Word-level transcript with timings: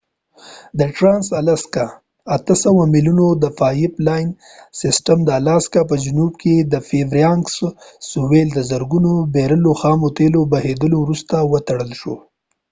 د 0.79 0.81
ټرانس 0.95 1.25
الاسکا 1.39 1.85
د 1.93 1.95
۸۰۰ 2.61 2.77
میلونو 2.93 3.27
د 3.43 3.45
پایپ 3.59 3.93
لاین 4.07 4.29
سیسټم 4.81 5.17
د 5.25 5.29
الاسکا 5.39 5.81
په 5.89 5.95
جنوب 6.03 6.33
کې 6.41 6.55
د 6.63 6.75
فییربانکس 6.87 7.55
سویل 8.11 8.47
د 8.53 8.59
زرګونو 8.69 9.13
بیرلو 9.33 9.71
خامو 9.81 10.09
تیلو 10.17 10.41
بهیدلو 10.53 10.97
وروسته 11.01 11.35
وتړل 11.51 11.91
شو 12.01 12.15